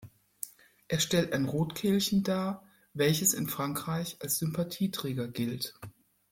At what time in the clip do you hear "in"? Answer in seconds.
3.35-3.45